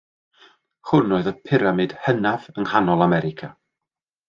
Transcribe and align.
Hwn 0.91 1.13
oedd 1.17 1.29
y 1.31 1.33
pyramid 1.49 1.95
hynaf 2.07 2.49
yng 2.55 2.67
Nghanol 2.71 3.07
America. 3.09 3.53